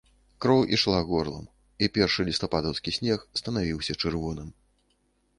[0.43, 1.43] Кроў ішла горлам
[1.85, 4.49] і першы лістападаўскі снег станавіўся чырвоным.